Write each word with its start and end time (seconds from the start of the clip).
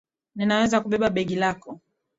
Ninaweza 0.35 0.81
kubeba 0.81 1.09
begi 1.15 1.35
lako. 1.35 1.71